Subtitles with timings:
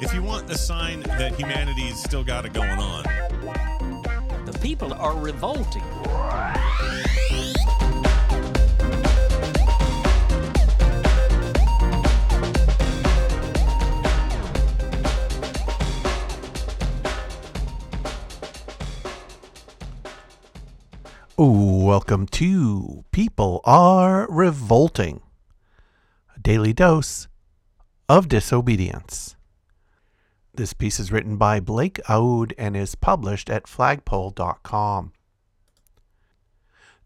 [0.00, 3.04] if you want a sign that humanity's still got it going on.
[4.44, 5.82] The people are revolting.
[21.38, 25.22] Welcome to People Are Revolting,
[26.34, 27.28] a daily dose
[28.08, 29.35] of disobedience.
[30.56, 35.12] This piece is written by Blake Aued and is published at flagpole.com.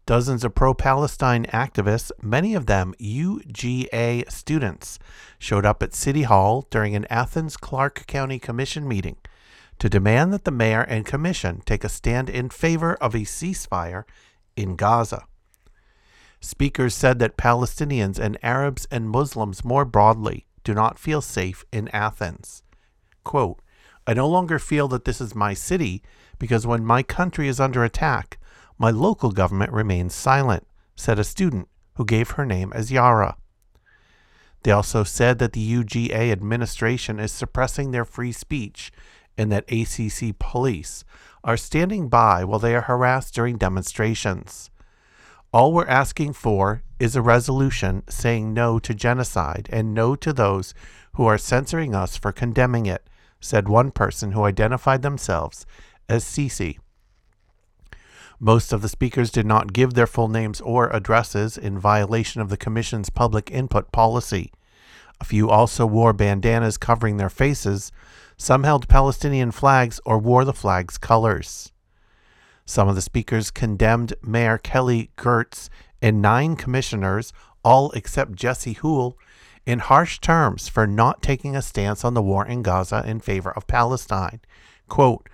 [0.05, 4.99] Dozens of pro Palestine activists, many of them UGA students,
[5.37, 9.17] showed up at City Hall during an Athens Clarke County Commission meeting
[9.79, 14.05] to demand that the mayor and commission take a stand in favor of a ceasefire
[14.55, 15.25] in Gaza.
[16.39, 21.89] Speakers said that Palestinians and Arabs and Muslims more broadly do not feel safe in
[21.89, 22.63] Athens.
[23.23, 23.61] Quote,
[24.07, 26.01] I no longer feel that this is my city
[26.39, 28.39] because when my country is under attack,
[28.77, 33.37] my local government remains silent, said a student who gave her name as Yara.
[34.63, 38.91] They also said that the UGA administration is suppressing their free speech
[39.37, 41.03] and that ACC police
[41.43, 44.69] are standing by while they are harassed during demonstrations.
[45.53, 50.73] All we're asking for is a resolution saying no to genocide and no to those
[51.13, 53.05] who are censoring us for condemning it,
[53.41, 55.65] said one person who identified themselves
[56.07, 56.77] as Cece.
[58.39, 62.49] Most of the speakers did not give their full names or addresses in violation of
[62.49, 64.51] the Commission's public input policy.
[65.19, 67.91] A few also wore bandanas covering their faces,
[68.37, 71.71] some held Palestinian flags or wore the flag's colors.
[72.65, 75.69] Some of the speakers condemned Mayor Kelly Girtz
[76.01, 79.15] and nine commissioners, all except Jesse Houle,
[79.65, 83.51] in harsh terms for not taking a stance on the war in Gaza in favor
[83.51, 84.41] of Palestine.
[84.87, 85.27] Quote,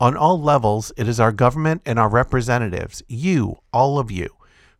[0.00, 4.28] on all levels, it is our government and our representatives, you, all of you,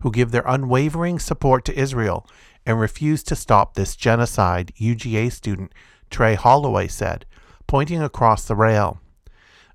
[0.00, 2.26] who give their unwavering support to Israel
[2.66, 5.72] and refuse to stop this genocide, UGA student
[6.10, 7.26] Trey Holloway said,
[7.66, 9.00] pointing across the rail.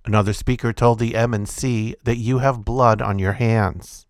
[0.06, 4.06] Another speaker told the M&C that you have blood on your hands.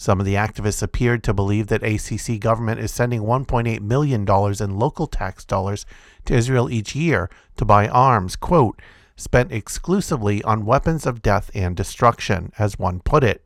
[0.00, 4.78] Some of the activists appeared to believe that ACC government is sending $1.8 million in
[4.78, 5.84] local tax dollars
[6.26, 8.80] to Israel each year to buy arms, quote,
[9.16, 13.44] spent exclusively on weapons of death and destruction, as one put it.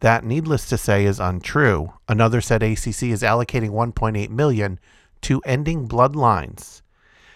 [0.00, 1.92] That, needless to say, is untrue.
[2.08, 4.80] Another said ACC is allocating 1.8 million
[5.20, 6.80] to ending bloodlines.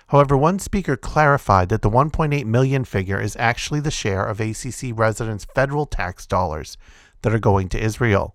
[0.06, 4.98] However, one speaker clarified that the 1.8 million figure is actually the share of ACC
[4.98, 6.78] residents' federal tax dollars
[7.22, 8.34] that are going to Israel.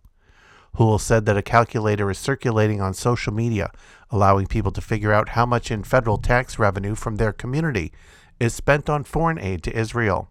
[0.76, 3.72] Houle said that a calculator is circulating on social media,
[4.10, 7.92] allowing people to figure out how much in federal tax revenue from their community
[8.40, 10.30] is spent on foreign aid to Israel.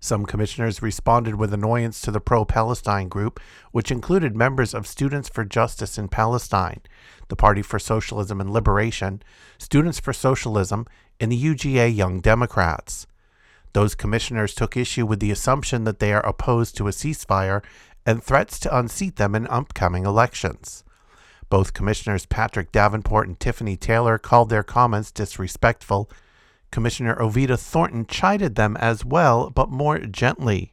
[0.00, 3.38] Some commissioners responded with annoyance to the pro Palestine group,
[3.70, 6.80] which included members of Students for Justice in Palestine,
[7.28, 9.22] the Party for Socialism and Liberation,
[9.58, 10.86] Students for Socialism,
[11.20, 13.06] and the UGA Young Democrats.
[13.72, 17.62] Those commissioners took issue with the assumption that they are opposed to a ceasefire
[18.04, 20.84] and threats to unseat them in upcoming elections.
[21.48, 26.10] Both Commissioners Patrick Davenport and Tiffany Taylor called their comments disrespectful
[26.72, 30.72] Commissioner Ovita Thornton chided them as well, but more gently.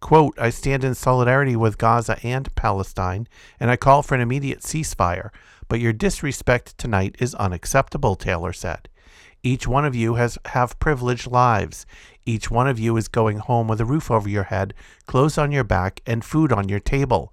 [0.00, 3.26] Quote, I stand in solidarity with Gaza and Palestine,
[3.58, 5.30] and I call for an immediate ceasefire,
[5.66, 8.88] but your disrespect tonight is unacceptable, Taylor said.
[9.42, 11.86] Each one of you has have privileged lives.
[12.26, 14.74] Each one of you is going home with a roof over your head,
[15.06, 17.32] clothes on your back, and food on your table.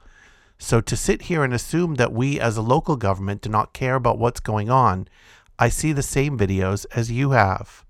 [0.58, 3.96] So to sit here and assume that we as a local government do not care
[3.96, 5.08] about what's going on,
[5.58, 7.84] I see the same videos as you have.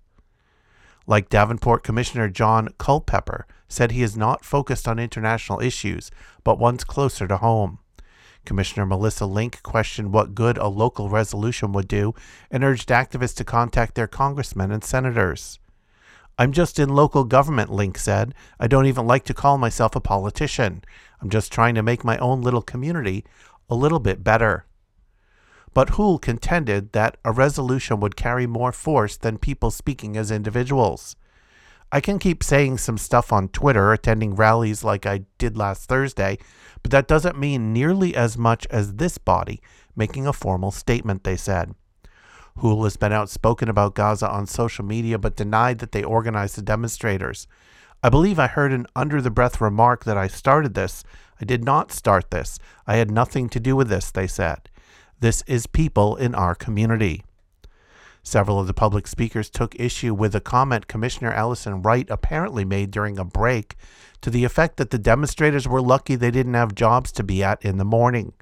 [1.05, 6.09] Like Davenport Commissioner John Culpepper said he is not focused on international issues,
[6.43, 7.79] but ones closer to home.
[8.45, 12.13] Commissioner Melissa Link questioned what good a local resolution would do
[12.49, 15.59] and urged activists to contact their congressmen and senators.
[16.37, 18.33] I'm just in local government, Link said.
[18.59, 20.83] I don't even like to call myself a politician.
[21.21, 23.25] I'm just trying to make my own little community
[23.69, 24.65] a little bit better
[25.75, 31.17] but Houle contended that a resolution would carry more force than people speaking as individuals.
[31.91, 36.37] I can keep saying some stuff on Twitter, attending rallies like I did last Thursday,
[36.81, 39.61] but that doesn't mean nearly as much as this body
[39.95, 41.73] making a formal statement, they said.
[42.57, 46.61] Houle has been outspoken about Gaza on social media but denied that they organized the
[46.61, 47.47] demonstrators.
[48.01, 51.03] I believe I heard an under the breath remark that I started this.
[51.41, 52.59] I did not start this.
[52.87, 54.69] I had nothing to do with this, they said.
[55.19, 57.24] This is people in our community.
[58.27, 62.89] Several of the public speakers took issue with a comment Commissioner Allison Wright apparently made
[62.89, 63.75] during a break
[64.21, 67.63] to the effect that the demonstrators were lucky they didn't have jobs to be at
[67.63, 68.33] in the morning.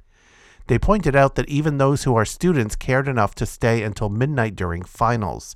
[0.68, 4.56] They pointed out that even those who are students cared enough to stay until midnight
[4.56, 5.54] during finals.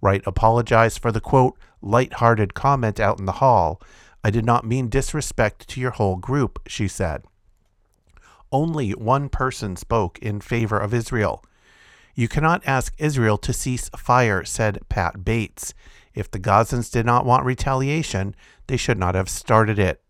[0.00, 3.78] Wright apologized for the quote, light-hearted comment out in the hall.
[4.24, 7.24] I did not mean disrespect to your whole group, she said.
[8.50, 11.44] Only one person spoke in favor of Israel.
[12.16, 15.74] You cannot ask Israel to cease fire, said Pat Bates.
[16.14, 18.34] If the Gazans did not want retaliation,
[18.68, 20.00] they should not have started it.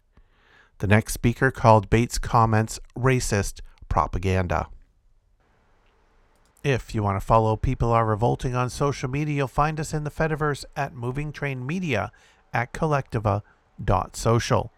[0.78, 4.68] The next speaker called Bates' comments racist propaganda.
[6.62, 10.04] If you want to follow People Are Revolting on social media, you'll find us in
[10.04, 12.12] the Fediverse at Moving Train Media
[12.52, 14.70] at kolektiva.social.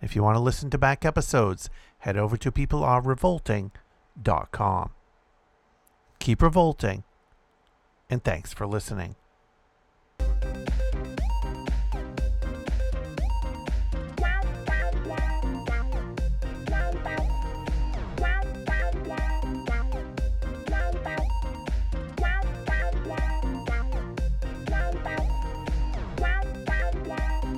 [0.00, 4.90] If you want to listen to back episodes, head over to peoplearerevolting.com.
[6.22, 7.02] Keep revolting,
[8.08, 9.16] and thanks for listening.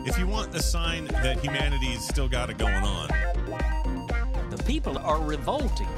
[0.06, 3.08] If you want a sign that humanity's still got it going on,
[4.48, 5.88] The people are revolting.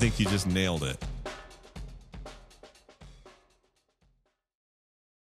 [0.00, 0.96] Think you just nailed it.